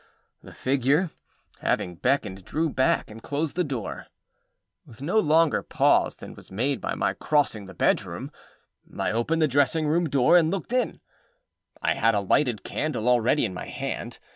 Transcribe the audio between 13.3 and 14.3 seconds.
in my hand.